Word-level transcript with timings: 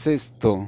sexto, 0.00 0.66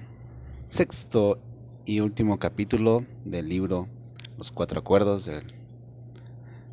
sexto 0.69 1.39
y 1.87 2.01
último 2.01 2.39
capítulo 2.39 3.03
del 3.25 3.49
libro 3.49 3.89
Los 4.37 4.51
Cuatro 4.51 4.81
Acuerdos 4.81 5.25
de, 5.25 5.41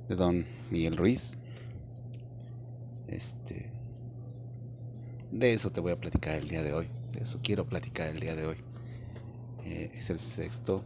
de 0.09 0.15
Don 0.17 0.45
Miguel 0.69 0.97
Ruiz. 0.97 1.37
Este, 3.07 3.71
de 5.31 5.53
eso 5.53 5.69
te 5.69 5.79
voy 5.79 5.93
a 5.93 5.95
platicar 5.95 6.35
el 6.35 6.49
día 6.49 6.61
de 6.61 6.73
hoy. 6.73 6.85
De 7.13 7.21
eso 7.21 7.39
quiero 7.41 7.63
platicar 7.63 8.09
el 8.09 8.19
día 8.19 8.35
de 8.35 8.47
hoy. 8.47 8.57
Eh, 9.63 9.91
es 9.93 10.09
el 10.09 10.19
sexto, 10.19 10.83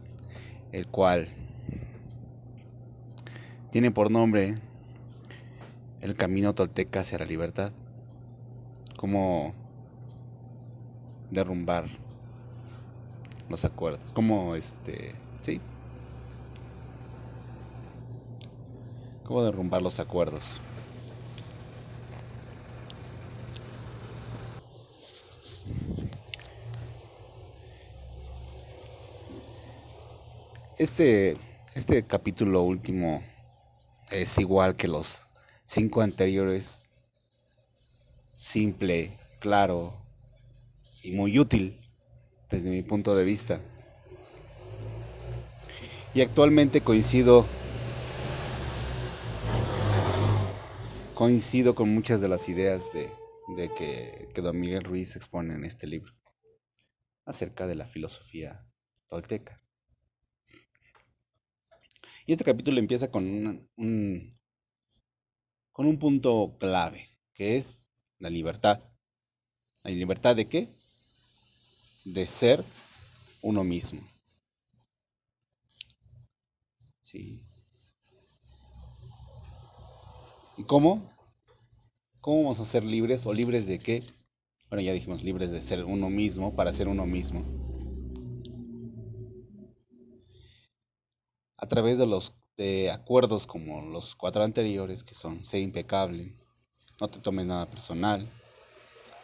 el 0.70 0.86
cual 0.86 1.28
tiene 3.72 3.90
por 3.90 4.12
nombre 4.12 4.58
El 6.02 6.14
camino 6.14 6.54
tolteca 6.54 7.00
hacia 7.00 7.18
la 7.18 7.24
libertad. 7.24 7.72
Como 8.96 9.63
derrumbar 11.34 11.84
los 13.48 13.64
acuerdos. 13.64 14.12
Como 14.12 14.54
este, 14.54 15.14
sí. 15.40 15.60
Como 19.24 19.42
derrumbar 19.42 19.82
los 19.82 20.00
acuerdos. 20.00 20.60
Este, 30.78 31.36
este 31.74 32.02
capítulo 32.02 32.62
último 32.62 33.22
es 34.10 34.38
igual 34.38 34.76
que 34.76 34.88
los 34.88 35.26
cinco 35.64 36.02
anteriores. 36.02 36.90
Simple, 38.36 39.16
claro, 39.40 39.94
y 41.04 41.12
muy 41.12 41.38
útil 41.38 41.78
desde 42.50 42.70
mi 42.70 42.82
punto 42.82 43.14
de 43.14 43.24
vista. 43.24 43.60
Y 46.14 46.22
actualmente 46.22 46.80
coincido 46.80 47.46
coincido 51.14 51.74
con 51.74 51.94
muchas 51.94 52.20
de 52.20 52.28
las 52.28 52.48
ideas 52.48 52.92
de, 52.92 53.08
de 53.56 53.68
que, 53.74 54.28
que, 54.34 54.40
don 54.40 54.58
Miguel 54.58 54.82
Ruiz 54.82 55.14
expone 55.14 55.54
en 55.54 55.64
este 55.64 55.86
libro 55.86 56.12
acerca 57.24 57.66
de 57.66 57.76
la 57.76 57.86
filosofía 57.86 58.58
tolteca. 59.06 59.60
Y 62.26 62.32
este 62.32 62.44
capítulo 62.44 62.78
empieza 62.78 63.10
con 63.10 63.26
un, 63.26 63.70
un, 63.76 64.40
con 65.70 65.86
un 65.86 65.98
punto 65.98 66.56
clave, 66.58 67.06
que 67.34 67.56
es 67.56 67.86
la 68.18 68.30
libertad. 68.30 68.82
¿La 69.84 69.90
libertad 69.90 70.34
de 70.34 70.46
qué? 70.46 70.68
De 72.04 72.26
ser 72.26 72.64
uno 73.42 73.64
mismo. 73.64 74.00
¿Sí? 77.00 77.42
¿Y 80.56 80.64
cómo? 80.64 81.02
¿Cómo 82.20 82.42
vamos 82.42 82.60
a 82.60 82.64
ser 82.64 82.84
libres 82.84 83.26
o 83.26 83.32
libres 83.32 83.66
de 83.66 83.78
qué? 83.78 84.02
Bueno, 84.68 84.82
ya 84.82 84.92
dijimos 84.92 85.22
libres 85.22 85.52
de 85.52 85.60
ser 85.60 85.84
uno 85.84 86.08
mismo 86.10 86.54
para 86.54 86.72
ser 86.72 86.88
uno 86.88 87.06
mismo. 87.06 87.44
A 91.56 91.66
través 91.66 91.98
de 91.98 92.06
los 92.06 92.34
de 92.56 92.90
acuerdos 92.90 93.46
como 93.46 93.82
los 93.82 94.14
cuatro 94.14 94.42
anteriores, 94.42 95.02
que 95.02 95.14
son 95.14 95.44
sé 95.44 95.60
impecable, 95.60 96.34
no 97.00 97.08
te 97.08 97.18
tomes 97.18 97.46
nada 97.46 97.66
personal, 97.66 98.26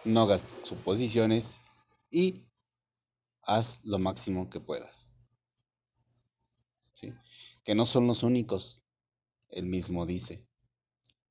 no 0.04 0.22
hagas 0.22 0.44
suposiciones 0.64 1.60
y 2.10 2.42
haz 3.50 3.80
lo 3.82 3.98
máximo 3.98 4.48
que 4.48 4.60
puedas. 4.60 5.12
¿Sí? 6.92 7.12
Que 7.64 7.74
no 7.74 7.84
son 7.84 8.06
los 8.06 8.22
únicos, 8.22 8.82
él 9.48 9.66
mismo 9.66 10.06
dice, 10.06 10.46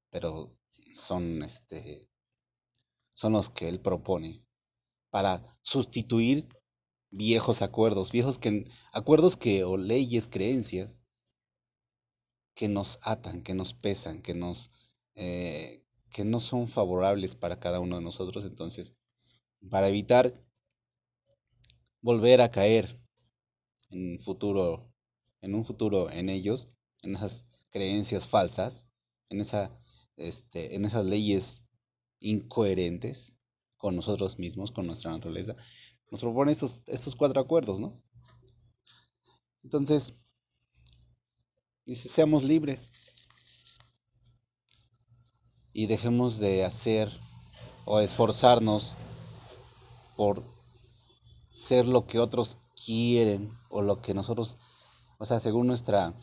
pero 0.10 0.58
son 0.92 1.44
este 1.44 2.10
son 3.14 3.34
los 3.34 3.50
que 3.50 3.70
él 3.70 3.80
propone 3.80 4.46
para 5.10 5.58
sustituir 5.62 6.48
viejos 7.10 7.62
acuerdos, 7.62 8.12
viejos 8.12 8.38
que 8.38 8.70
acuerdos 8.92 9.38
que 9.38 9.64
o 9.64 9.78
leyes, 9.78 10.28
creencias 10.28 11.00
que 12.54 12.68
nos 12.68 13.00
atan, 13.04 13.44
que 13.44 13.54
nos 13.54 13.74
pesan, 13.74 14.22
que 14.22 14.34
nos 14.34 14.72
eh, 15.16 15.86
que 16.12 16.26
no 16.26 16.40
son 16.40 16.68
favorables 16.68 17.36
para 17.36 17.60
cada 17.60 17.80
uno 17.80 17.96
de 17.96 18.02
nosotros, 18.02 18.46
entonces 18.46 18.98
para 19.70 19.88
evitar 19.88 20.34
volver 22.02 22.42
a 22.42 22.50
caer 22.50 23.00
en 23.90 24.20
futuro, 24.20 24.92
en 25.42 25.56
un 25.56 25.64
futuro 25.64 26.10
en 26.12 26.30
ellos, 26.30 26.70
en 27.04 27.16
esas 27.16 27.46
creencias 27.70 28.28
falsas, 28.28 28.90
en 29.30 29.42
esa, 29.42 29.72
este, 30.18 30.76
en 30.76 30.86
esas 30.86 31.06
leyes 31.06 31.66
incoherentes 32.20 33.36
con 33.78 33.96
nosotros 33.96 34.40
mismos, 34.40 34.72
con 34.72 34.88
nuestra 34.88 35.12
naturaleza, 35.12 35.56
nos 36.12 36.22
propone 36.22 36.52
estos, 36.52 36.84
estos 36.88 37.16
cuatro 37.16 37.40
acuerdos, 37.40 37.80
¿no? 37.80 38.02
Entonces, 39.64 40.14
dice, 41.86 42.10
seamos 42.10 42.44
libres 42.44 42.94
y 45.74 45.86
dejemos 45.86 46.40
de 46.40 46.66
hacer 46.66 47.12
o 47.86 48.00
esforzarnos 48.00 48.96
por 50.16 50.44
ser 51.54 51.88
lo 51.88 52.06
que 52.06 52.20
otros 52.20 52.60
quieren 52.86 53.52
o 53.70 53.82
lo 53.82 54.02
que 54.02 54.14
nosotros, 54.14 54.58
o 55.18 55.26
sea, 55.26 55.40
según 55.40 55.68
nuestra 55.68 56.14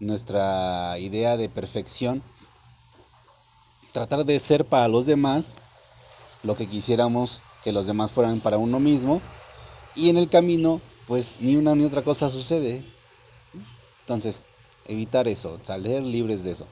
nuestra 0.00 0.98
idea 0.98 1.36
de 1.36 1.48
perfección, 1.48 2.22
tratar 3.92 4.24
de 4.24 4.38
ser 4.38 4.64
para 4.64 4.88
los 4.88 5.06
demás 5.06 5.56
lo 6.42 6.56
que 6.56 6.66
quisiéramos 6.66 7.42
que 7.62 7.72
los 7.72 7.86
demás 7.86 8.10
fueran 8.10 8.40
para 8.40 8.58
uno 8.58 8.80
mismo 8.80 9.22
y 9.94 10.10
en 10.10 10.18
el 10.18 10.28
camino 10.28 10.80
pues 11.06 11.36
ni 11.40 11.56
una 11.56 11.74
ni 11.74 11.84
otra 11.84 12.02
cosa 12.02 12.28
sucede. 12.28 12.84
Entonces, 14.00 14.44
evitar 14.86 15.28
eso, 15.28 15.58
salir 15.62 16.02
libres 16.02 16.44
de 16.44 16.52
eso. 16.52 16.66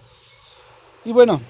Y 1.04 1.12
bueno, 1.12 1.40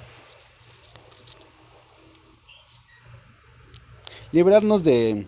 librarnos 4.31 4.85
de 4.85 5.27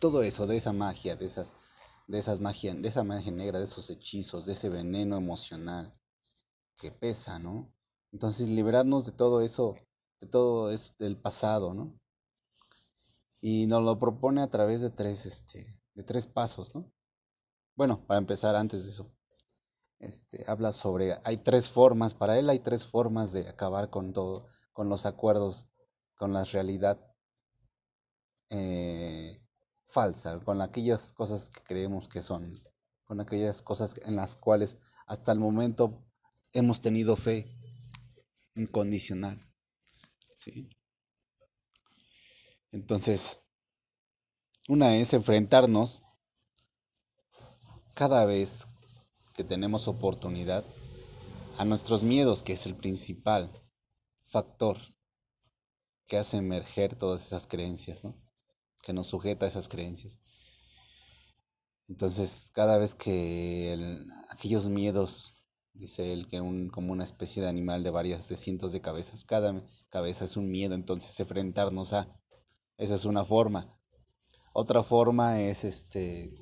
todo 0.00 0.22
eso, 0.22 0.46
de 0.46 0.56
esa 0.56 0.72
magia, 0.72 1.14
de 1.14 1.26
esas, 1.26 1.56
de 2.08 2.18
esas 2.18 2.40
magia, 2.40 2.74
de 2.74 2.88
esa 2.88 3.04
magia 3.04 3.30
negra, 3.30 3.58
de 3.58 3.66
esos 3.66 3.88
hechizos, 3.90 4.46
de 4.46 4.54
ese 4.54 4.68
veneno 4.68 5.16
emocional 5.16 5.92
que 6.76 6.90
pesa, 6.90 7.38
¿no? 7.38 7.72
Entonces 8.12 8.48
liberarnos 8.48 9.06
de 9.06 9.12
todo 9.12 9.42
eso, 9.42 9.74
de 10.20 10.26
todo 10.26 10.72
eso 10.72 10.94
del 10.98 11.16
pasado, 11.16 11.74
¿no? 11.74 11.94
Y 13.42 13.66
nos 13.66 13.84
lo 13.84 13.98
propone 13.98 14.42
a 14.42 14.50
través 14.50 14.80
de 14.80 14.90
tres, 14.90 15.26
este, 15.26 15.64
de 15.94 16.02
tres 16.02 16.26
pasos, 16.26 16.74
¿no? 16.74 16.90
Bueno, 17.76 18.04
para 18.06 18.18
empezar 18.18 18.56
antes 18.56 18.84
de 18.84 18.90
eso, 18.90 19.06
este, 20.00 20.44
habla 20.50 20.72
sobre, 20.72 21.14
hay 21.24 21.36
tres 21.38 21.68
formas, 21.70 22.14
para 22.14 22.38
él 22.38 22.48
hay 22.50 22.58
tres 22.58 22.86
formas 22.86 23.32
de 23.32 23.48
acabar 23.48 23.90
con 23.90 24.12
todo, 24.12 24.46
con 24.72 24.88
los 24.88 25.06
acuerdos, 25.06 25.68
con 26.16 26.32
la 26.32 26.44
realidad 26.44 26.98
eh, 28.50 29.40
falsa, 29.90 30.38
con 30.40 30.62
aquellas 30.62 31.12
cosas 31.12 31.50
que 31.50 31.60
creemos 31.62 32.08
que 32.08 32.22
son, 32.22 32.54
con 33.04 33.20
aquellas 33.20 33.62
cosas 33.62 34.00
en 34.04 34.16
las 34.16 34.36
cuales 34.36 34.78
hasta 35.06 35.32
el 35.32 35.38
momento 35.38 36.04
hemos 36.52 36.80
tenido 36.80 37.16
fe 37.16 37.46
incondicional. 38.54 39.38
¿sí? 40.36 40.70
Entonces, 42.72 43.40
una 44.68 44.96
es 44.96 45.12
enfrentarnos 45.12 46.02
cada 47.94 48.24
vez 48.24 48.68
que 49.34 49.42
tenemos 49.42 49.88
oportunidad 49.88 50.64
a 51.58 51.64
nuestros 51.64 52.04
miedos, 52.04 52.42
que 52.42 52.52
es 52.52 52.66
el 52.66 52.76
principal 52.76 53.50
factor 54.24 54.78
que 56.06 56.16
hace 56.16 56.36
emerger 56.36 56.96
todas 56.96 57.26
esas 57.26 57.46
creencias, 57.46 58.04
¿no? 58.04 58.29
Que 58.82 58.92
nos 58.92 59.08
sujeta 59.08 59.46
a 59.46 59.48
esas 59.48 59.68
creencias. 59.68 60.20
Entonces, 61.88 62.50
cada 62.54 62.78
vez 62.78 62.94
que 62.94 63.98
aquellos 64.30 64.68
miedos, 64.68 65.34
dice 65.74 66.12
él, 66.12 66.28
que 66.28 66.40
un, 66.40 66.68
como 66.68 66.92
una 66.92 67.04
especie 67.04 67.42
de 67.42 67.48
animal 67.48 67.82
de 67.82 67.90
varias, 67.90 68.28
de 68.28 68.36
cientos 68.36 68.72
de 68.72 68.80
cabezas, 68.80 69.24
cada 69.24 69.64
cabeza 69.90 70.24
es 70.24 70.36
un 70.36 70.50
miedo, 70.50 70.74
entonces 70.74 71.18
enfrentarnos 71.18 71.92
a, 71.92 72.08
esa 72.78 72.94
es 72.94 73.04
una 73.04 73.24
forma. 73.24 73.76
Otra 74.52 74.82
forma 74.82 75.40
es 75.40 75.64
este 75.64 76.32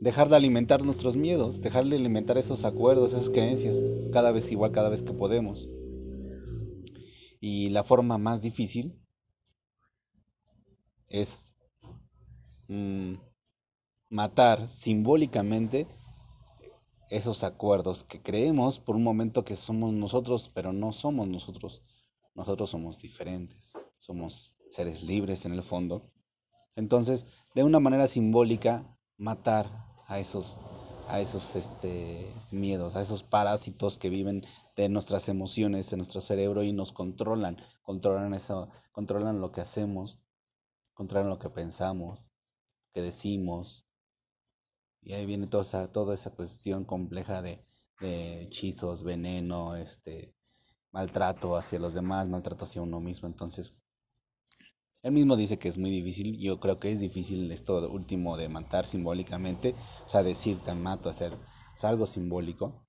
dejar 0.00 0.30
de 0.30 0.36
alimentar 0.36 0.82
nuestros 0.82 1.16
miedos, 1.16 1.60
dejar 1.60 1.84
de 1.84 1.96
alimentar 1.96 2.38
esos 2.38 2.64
acuerdos, 2.64 3.12
esas 3.12 3.30
creencias, 3.30 3.84
cada 4.12 4.32
vez 4.32 4.50
igual, 4.50 4.72
cada 4.72 4.88
vez 4.88 5.02
que 5.02 5.12
podemos. 5.12 5.68
Y 7.38 7.68
la 7.70 7.84
forma 7.84 8.18
más 8.18 8.42
difícil 8.42 8.98
es 11.08 11.49
mm, 12.70 13.14
matar 14.10 14.68
simbólicamente 14.68 15.86
esos 17.10 17.42
acuerdos 17.42 18.04
que 18.04 18.22
creemos 18.22 18.78
por 18.78 18.94
un 18.94 19.02
momento 19.02 19.44
que 19.44 19.56
somos 19.56 19.92
nosotros, 19.92 20.48
pero 20.54 20.72
no 20.72 20.92
somos 20.92 21.26
nosotros. 21.26 21.82
Nosotros 22.34 22.70
somos 22.70 23.02
diferentes, 23.02 23.76
somos 23.98 24.56
seres 24.70 25.02
libres 25.02 25.44
en 25.46 25.52
el 25.52 25.62
fondo. 25.64 26.12
Entonces, 26.76 27.26
de 27.56 27.64
una 27.64 27.80
manera 27.80 28.06
simbólica, 28.06 28.96
matar 29.16 29.66
a 30.06 30.20
esos, 30.20 30.58
a 31.08 31.20
esos 31.20 31.56
este, 31.56 32.32
miedos, 32.52 32.94
a 32.94 33.00
esos 33.00 33.24
parásitos 33.24 33.98
que 33.98 34.10
viven 34.10 34.46
de 34.76 34.88
nuestras 34.88 35.28
emociones, 35.28 35.92
en 35.92 35.98
nuestro 35.98 36.20
cerebro 36.20 36.62
y 36.62 36.72
nos 36.72 36.92
controlan, 36.92 37.60
controlan 37.82 38.32
eso, 38.32 38.68
controlan 38.92 39.40
lo 39.40 39.50
que 39.50 39.60
hacemos, 39.60 40.20
controlan 40.94 41.30
lo 41.30 41.40
que 41.40 41.50
pensamos, 41.50 42.29
que 42.92 43.02
decimos, 43.02 43.84
y 45.02 45.14
ahí 45.14 45.26
viene 45.26 45.46
toda 45.46 45.62
esa, 45.62 45.90
toda 45.92 46.14
esa 46.14 46.30
cuestión 46.30 46.84
compleja 46.84 47.42
de, 47.42 47.64
hechizos, 48.00 49.02
veneno, 49.02 49.76
este, 49.76 50.34
maltrato 50.90 51.56
hacia 51.56 51.78
los 51.78 51.94
demás, 51.94 52.28
maltrato 52.28 52.64
hacia 52.64 52.82
uno 52.82 53.00
mismo. 53.00 53.28
Entonces, 53.28 53.74
él 55.02 55.12
mismo 55.12 55.36
dice 55.36 55.58
que 55.58 55.68
es 55.68 55.78
muy 55.78 55.90
difícil. 55.90 56.38
Yo 56.38 56.60
creo 56.60 56.78
que 56.78 56.90
es 56.90 57.00
difícil 57.00 57.50
esto 57.52 57.90
último 57.90 58.36
de 58.36 58.48
matar 58.48 58.86
simbólicamente. 58.86 59.74
O 60.06 60.08
sea, 60.08 60.22
decir 60.22 60.58
te 60.64 60.74
mato, 60.74 61.10
hacer 61.10 61.32
algo 61.82 62.06
simbólico. 62.06 62.86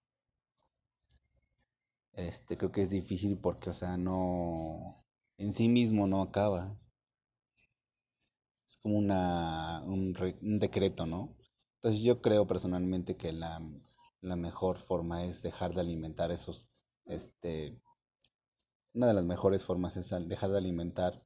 Este, 2.14 2.58
creo 2.58 2.72
que 2.72 2.82
es 2.82 2.90
difícil 2.90 3.38
porque, 3.38 3.70
o 3.70 3.74
sea, 3.74 3.98
no. 3.98 4.96
En 5.38 5.54
sí 5.54 5.70
mismo 5.70 6.08
no 6.08 6.22
acaba. 6.22 6.78
Es 8.72 8.78
como 8.78 8.98
una, 8.98 9.84
un, 9.86 10.16
un 10.42 10.60
decreto, 10.60 11.06
¿no? 11.06 11.36
Entonces 11.76 12.04
yo 12.04 12.22
creo 12.22 12.48
personalmente 12.48 13.18
que 13.18 13.34
la, 13.34 13.60
la 14.22 14.38
mejor 14.38 14.78
forma 14.78 15.26
es 15.26 15.44
dejar 15.44 15.74
de 15.74 15.82
alimentar 15.82 16.32
esos, 16.32 16.70
este, 17.06 17.84
una 18.94 19.08
de 19.08 19.14
las 19.14 19.26
mejores 19.26 19.66
formas 19.66 19.98
es 19.98 20.10
dejar 20.26 20.52
de 20.52 20.60
alimentar 20.60 21.22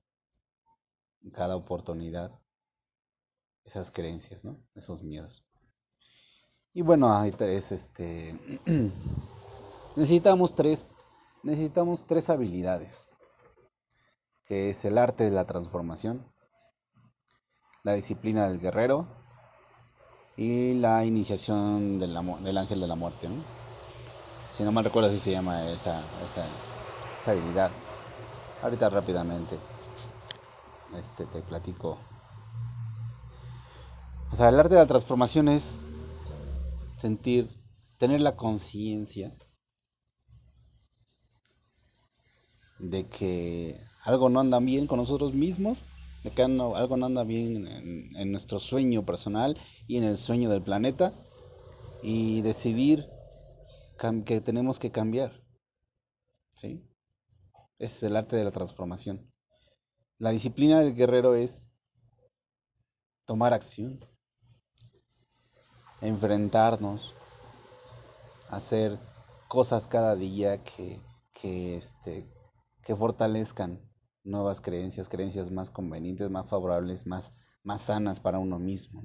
en 1.22 1.30
cada 1.30 1.56
oportunidad 1.56 2.32
esas 3.64 3.92
creencias, 3.92 4.44
¿no? 4.44 4.60
Esos 4.74 5.04
miedos. 5.04 5.46
Y 6.74 6.82
bueno, 6.82 7.16
hay 7.16 7.30
tres, 7.32 7.72
este, 7.72 8.34
necesitamos 9.96 10.56
tres, 10.56 10.90
necesitamos 11.44 12.08
tres 12.08 12.32
habilidades, 12.32 13.08
que 14.48 14.72
es 14.72 14.84
el 14.86 14.98
arte 14.98 15.26
de 15.26 15.32
la 15.32 15.46
transformación, 15.46 16.26
la 17.86 17.94
disciplina 17.94 18.50
del 18.50 18.60
guerrero 18.60 19.08
y 20.36 20.74
la 20.74 21.06
iniciación 21.06 22.00
del, 22.00 22.18
del 22.44 22.58
ángel 22.58 22.82
de 22.82 22.88
la 22.88 22.96
muerte. 22.96 23.30
Si 24.48 24.64
no 24.64 24.72
mal 24.72 24.84
recuerdo, 24.84 25.10
así 25.10 25.20
se 25.20 25.32
llama 25.32 25.70
esa, 25.70 26.02
esa, 26.26 26.44
esa 27.22 27.32
habilidad. 27.32 27.70
Ahorita 28.64 28.90
rápidamente 28.90 29.56
este, 30.98 31.28
te 31.28 31.42
platico. 31.44 32.00
O 34.32 34.36
sea, 34.36 34.50
el 34.50 34.60
arte 34.60 34.74
de 34.74 34.82
la 34.82 34.88
transformación 34.88 35.48
es 35.48 35.86
sentir, 36.98 37.48
tener 38.00 38.20
la 38.20 38.36
conciencia 38.36 39.32
de 42.80 43.06
que 43.06 43.80
algo 44.06 44.30
no 44.30 44.40
anda 44.40 44.58
bien 44.58 44.88
con 44.88 44.98
nosotros 44.98 45.34
mismos 45.34 45.86
de 46.26 46.32
que 46.32 46.42
algo 46.42 46.98
no 46.98 47.06
anda 47.06 47.24
bien 47.24 47.68
en, 47.68 48.32
nuestro 48.32 48.60
sueño 48.60 49.06
personal 49.06 49.56
y 49.88 49.98
en 49.98 50.06
el 50.06 50.18
sueño 50.18 50.50
del 50.50 50.64
planeta 50.64 51.14
y 52.02 52.42
decidir 52.42 53.08
que 54.26 54.42
tenemos 54.42 54.80
que 54.80 54.92
cambiar. 54.92 55.32
¿Sí? 56.56 56.84
Ese 57.78 57.98
es 57.98 58.04
el 58.04 58.16
arte 58.16 58.36
de 58.36 58.44
la 58.44 58.50
transformación. 58.50 59.32
La 60.18 60.32
disciplina 60.32 60.80
del 60.80 60.96
guerrero 60.96 61.36
es 61.36 61.76
tomar 63.28 63.54
acción, 63.54 64.00
enfrentarnos, 66.02 67.14
hacer 68.50 68.98
cosas 69.48 69.86
cada 69.86 70.16
día 70.16 70.58
que, 70.58 71.04
este, 71.76 72.28
que 72.82 72.96
fortalezcan 72.96 73.80
nuevas 74.26 74.60
creencias, 74.60 75.08
creencias 75.08 75.52
más 75.52 75.70
convenientes, 75.70 76.30
más 76.30 76.50
favorables, 76.50 77.08
más, 77.08 77.34
más 77.64 77.84
sanas 77.84 78.20
para 78.20 78.40
uno 78.40 78.60
mismo. 78.60 79.04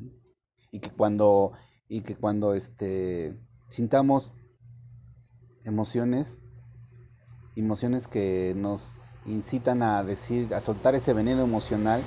Y 0.72 0.80
que 0.80 0.90
cuando, 0.90 1.52
y 1.88 2.00
que 2.00 2.16
cuando 2.16 2.54
este, 2.54 3.38
sintamos 3.68 4.32
emociones, 5.64 6.42
emociones 7.54 8.08
que 8.08 8.54
nos 8.56 8.96
incitan 9.26 9.82
a 9.82 10.02
decir, 10.02 10.54
a 10.54 10.60
soltar 10.60 10.94
ese 10.94 11.12
veneno 11.12 11.42
emocional, 11.42 12.02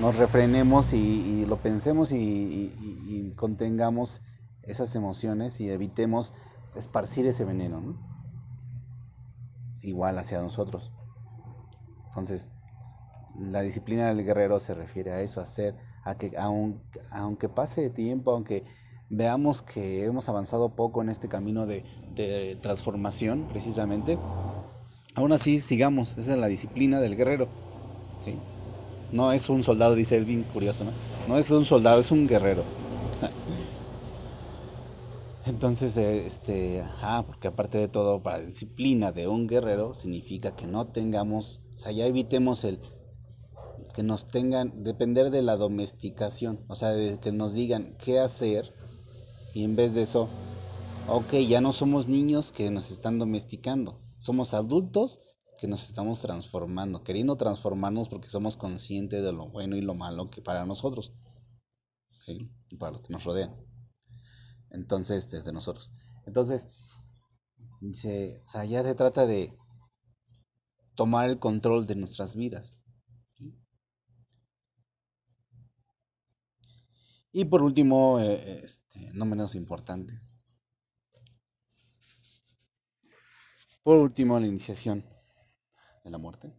nos 0.00 0.16
refrenemos 0.16 0.92
y, 0.94 1.46
lo 1.46 1.56
pensemos 1.56 2.12
y, 2.12 2.16
y, 2.16 3.32
contengamos 3.36 4.22
esas 4.62 4.96
emociones 4.96 5.60
y 5.60 5.70
evitemos 5.70 6.32
esparcir 6.74 7.26
ese 7.26 7.44
veneno, 7.44 7.96
igual 9.82 10.18
hacia 10.18 10.40
nosotros. 10.40 10.92
Entonces, 12.12 12.50
la 13.38 13.62
disciplina 13.62 14.08
del 14.08 14.22
guerrero 14.24 14.60
se 14.60 14.74
refiere 14.74 15.12
a 15.12 15.22
eso, 15.22 15.40
a 15.40 15.44
hacer, 15.44 15.74
a 16.04 16.14
que 16.14 16.32
aunque 17.10 17.48
pase 17.48 17.88
tiempo, 17.88 18.32
aunque 18.32 18.64
veamos 19.08 19.62
que 19.62 20.04
hemos 20.04 20.28
avanzado 20.28 20.74
poco 20.74 21.00
en 21.00 21.08
este 21.08 21.28
camino 21.28 21.66
de, 21.66 21.82
transformación, 22.60 23.46
precisamente, 23.48 24.18
aún 25.14 25.32
así 25.32 25.58
sigamos, 25.58 26.18
esa 26.18 26.34
es 26.34 26.38
la 26.38 26.48
disciplina 26.48 27.00
del 27.00 27.16
guerrero. 27.16 27.48
No 29.10 29.32
es 29.32 29.48
un 29.50 29.62
soldado, 29.62 29.94
dice 29.94 30.16
Elvin, 30.16 30.42
curioso, 30.42 30.84
¿no? 30.84 30.90
No 31.28 31.38
es 31.38 31.50
un 31.50 31.64
soldado, 31.64 32.00
es 32.00 32.10
un 32.10 32.26
guerrero. 32.26 32.62
Entonces, 35.44 35.96
eh, 35.96 36.24
este, 36.24 36.82
ah, 37.02 37.24
porque 37.26 37.48
aparte 37.48 37.76
de 37.76 37.88
todo, 37.88 38.22
para 38.22 38.38
la 38.38 38.44
disciplina 38.44 39.12
de 39.12 39.26
un 39.26 39.46
guerrero 39.48 39.94
significa 39.94 40.54
que 40.54 40.66
no 40.66 40.86
tengamos, 40.86 41.62
sea, 41.82 41.92
ya 41.92 42.06
evitemos 42.06 42.64
el 42.64 42.78
que 43.94 44.02
nos 44.02 44.26
tengan, 44.26 44.82
depender 44.82 45.30
de 45.30 45.42
la 45.42 45.56
domesticación, 45.56 46.64
o 46.68 46.76
sea, 46.76 46.90
de 46.90 47.18
que 47.18 47.32
nos 47.32 47.52
digan 47.52 47.96
qué 47.98 48.20
hacer 48.20 48.72
y 49.54 49.64
en 49.64 49.76
vez 49.76 49.94
de 49.94 50.02
eso, 50.02 50.28
ok, 51.08 51.32
ya 51.48 51.60
no 51.60 51.72
somos 51.72 52.08
niños 52.08 52.52
que 52.52 52.70
nos 52.70 52.90
están 52.90 53.18
domesticando, 53.18 54.00
somos 54.18 54.54
adultos 54.54 55.20
que 55.58 55.68
nos 55.68 55.88
estamos 55.88 56.20
transformando, 56.20 57.04
queriendo 57.04 57.36
transformarnos 57.36 58.08
porque 58.08 58.30
somos 58.30 58.56
conscientes 58.56 59.22
de 59.22 59.32
lo 59.32 59.50
bueno 59.50 59.76
y 59.76 59.80
lo 59.80 59.94
malo 59.94 60.30
que 60.30 60.40
para 60.40 60.64
nosotros, 60.64 61.12
¿sí? 62.24 62.50
para 62.78 62.92
los 62.92 63.02
que 63.02 63.12
nos 63.12 63.24
rodean. 63.24 63.54
Entonces, 64.70 65.30
desde 65.30 65.52
nosotros. 65.52 65.92
Entonces, 66.26 66.68
o 67.82 68.48
sea, 68.48 68.64
ya 68.64 68.82
se 68.82 68.94
trata 68.94 69.26
de 69.26 69.54
tomar 70.94 71.28
el 71.28 71.38
control 71.38 71.86
de 71.86 71.96
nuestras 71.96 72.36
vidas. 72.36 72.80
Y 77.32 77.46
por 77.46 77.62
último, 77.62 78.20
eh, 78.20 78.60
este, 78.62 79.10
no 79.14 79.24
menos 79.24 79.54
importante. 79.54 80.20
Por 83.82 83.96
último, 83.96 84.38
la 84.38 84.46
iniciación 84.46 85.04
de 86.04 86.10
la 86.10 86.18
muerte. 86.18 86.52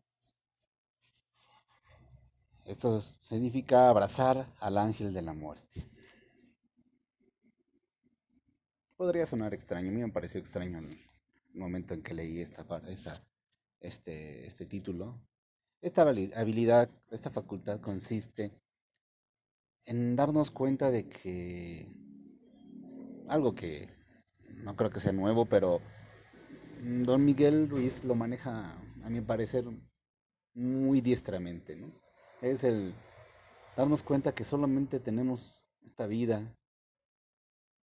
Esto 2.65 3.01
significa 3.01 3.89
abrazar 3.89 4.51
al 4.59 4.77
ángel 4.77 5.13
de 5.13 5.21
la 5.21 5.33
muerte. 5.33 5.89
Podría 8.95 9.25
sonar 9.25 9.53
extraño, 9.53 9.89
a 9.89 9.91
mí 9.91 10.01
me 10.01 10.11
pareció 10.11 10.39
extraño 10.39 10.79
el 10.79 10.97
momento 11.53 11.93
en 11.93 12.01
que 12.01 12.13
leí 12.13 12.39
esta, 12.39 12.65
esta, 12.87 13.21
este, 13.83 14.47
este 14.47 14.65
título. 14.65 15.21
Esta 15.81 16.01
habilidad, 16.01 16.89
esta 17.11 17.29
facultad 17.29 17.81
consiste 17.81 18.51
en 19.85 20.15
darnos 20.15 20.49
cuenta 20.49 20.89
de 20.89 21.07
que 21.07 21.93
algo 23.27 23.53
que 23.53 23.89
no 24.47 24.75
creo 24.75 24.89
que 24.89 25.01
sea 25.01 25.11
nuevo, 25.11 25.45
pero 25.45 25.81
Don 26.81 27.23
Miguel 27.23 27.69
Ruiz 27.69 28.05
lo 28.05 28.15
maneja, 28.15 28.71
a 29.03 29.09
mi 29.09 29.21
parecer, 29.21 29.65
muy 30.53 31.01
diestramente. 31.01 31.75
¿no? 31.75 31.91
Es 32.41 32.63
el 32.63 32.93
darnos 33.75 34.03
cuenta 34.03 34.33
que 34.33 34.45
solamente 34.45 34.99
tenemos 34.99 35.67
esta 35.81 36.07
vida, 36.07 36.57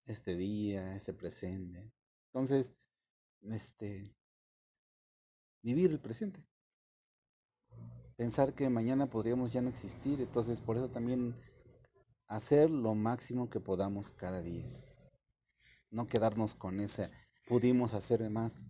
este 0.05 0.35
día, 0.35 0.95
este 0.95 1.13
presente. 1.13 1.91
Entonces, 2.27 2.75
este, 3.41 4.15
vivir 5.61 5.91
el 5.91 5.99
presente. 5.99 6.43
pensar 8.15 8.55
que 8.55 8.69
mañana 8.69 9.09
podríamos 9.09 9.53
ya 9.53 9.61
no 9.61 9.69
existir. 9.69 10.21
Entonces, 10.21 10.61
por 10.61 10.77
eso 10.77 10.89
también 10.89 11.35
hacer 12.27 12.69
lo 12.69 12.95
máximo 12.95 13.49
que 13.49 13.59
podamos 13.59 14.11
cada 14.11 14.41
día. 14.41 14.65
No 15.91 16.07
quedarnos 16.07 16.55
con 16.55 16.79
ese, 16.79 17.09
pudimos 17.47 17.93
hacer 17.93 18.29
más, 18.29 18.67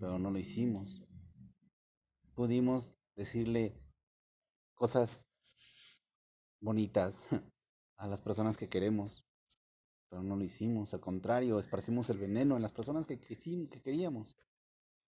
pero 0.00 0.18
no 0.18 0.30
lo 0.30 0.38
hicimos. 0.38 1.02
Pudimos 2.34 2.96
decirle 3.16 3.80
cosas 4.74 5.26
bonitas 6.60 7.28
a 7.96 8.06
las 8.06 8.22
personas 8.22 8.56
que 8.56 8.68
queremos, 8.68 9.26
pero 10.08 10.22
no 10.22 10.36
lo 10.36 10.44
hicimos. 10.44 10.92
Al 10.94 11.00
contrario, 11.00 11.58
esparcimos 11.58 12.10
el 12.10 12.18
veneno 12.18 12.56
en 12.56 12.62
las 12.62 12.72
personas 12.72 13.06
que, 13.06 13.18
que, 13.18 13.36
que 13.36 13.82
queríamos 13.82 14.36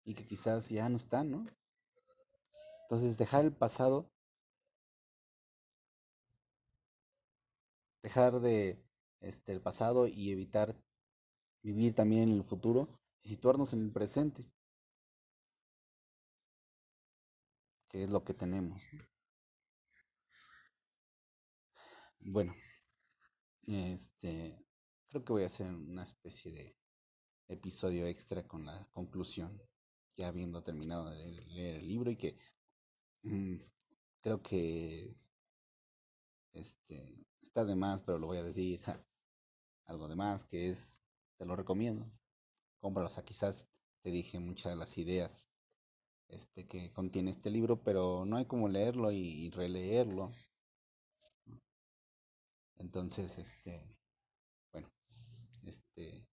y 0.07 0.15
que 0.15 0.25
quizás 0.25 0.71
ya 0.71 0.89
no 0.89 0.97
están, 0.97 1.31
¿no? 1.33 1.47
Entonces, 2.83 3.19
dejar 3.19 3.45
el 3.45 3.53
pasado, 3.53 4.09
dejar 8.03 8.41
de 8.41 8.81
este, 9.21 9.53
el 9.53 9.61
pasado 9.61 10.07
y 10.07 10.31
evitar 10.31 10.77
vivir 11.63 11.95
también 11.95 12.31
en 12.31 12.37
el 12.37 12.45
futuro 12.45 12.89
y 13.21 13.29
situarnos 13.31 13.73
en 13.73 13.83
el 13.83 13.91
presente, 13.93 14.47
que 17.89 18.05
es 18.05 18.11
lo 18.11 18.23
que 18.23 18.33
tenemos. 18.35 18.89
Bueno, 22.21 22.55
este, 23.67 24.65
creo 25.09 25.25
que 25.25 25.33
voy 25.33 25.43
a 25.43 25.47
hacer 25.47 25.73
una 25.75 26.05
especie 26.05 26.53
de 26.53 26.77
episodio 27.49 28.07
extra 28.07 28.47
con 28.47 28.65
la 28.67 28.87
conclusión, 28.93 29.61
ya 30.17 30.29
habiendo 30.29 30.63
terminado 30.63 31.11
de 31.11 31.43
leer 31.47 31.77
el 31.77 31.87
libro 31.87 32.11
y 32.11 32.17
que 32.17 32.37
mmm, 33.23 33.57
creo 34.21 34.43
que 34.43 35.15
este, 36.53 37.27
está 37.43 37.65
de 37.65 37.77
más, 37.77 38.03
pero 38.03 38.19
lo 38.19 38.27
voy 38.29 38.39
a 38.39 38.43
decir, 38.43 38.81
algo 39.87 40.09
de 40.09 40.17
más, 40.17 40.45
que 40.45 40.69
es, 40.69 41.03
te 41.37 41.45
lo 41.45 41.55
recomiendo, 41.57 42.11
cómpralo, 42.81 43.09
o 43.09 43.11
sea, 43.11 43.25
quizás 43.25 43.69
te 44.03 44.11
dije 44.11 44.39
muchas 44.39 44.73
de 44.73 44.77
las 44.77 44.97
ideas 44.99 45.45
este, 46.29 46.67
que 46.67 46.93
contiene 46.93 47.31
este 47.31 47.51
libro, 47.51 47.83
pero 47.83 48.25
no 48.25 48.37
hay 48.37 48.47
como 48.47 48.69
leerlo 48.69 49.13
y 49.13 49.51
releerlo. 49.51 50.33
Entonces, 52.79 53.39
este, 53.39 53.81
bueno, 54.73 54.91
este, 55.65 56.27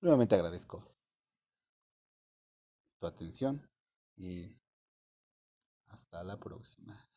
nuevamente 0.00 0.34
agradezco 0.34 0.94
atención 3.06 3.68
y 4.16 4.56
hasta 5.88 6.22
la 6.24 6.38
próxima. 6.38 7.08